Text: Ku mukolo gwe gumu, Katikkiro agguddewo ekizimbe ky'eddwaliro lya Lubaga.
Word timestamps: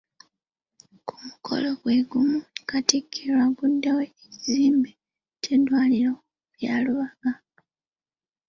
Ku 1.07 1.13
mukolo 1.25 1.69
gwe 1.81 1.97
gumu, 2.09 2.39
Katikkiro 2.69 3.35
agguddewo 3.45 3.99
ekizimbe 4.09 4.91
ky'eddwaliro 5.43 6.13
lya 6.59 6.75
Lubaga. 6.83 7.31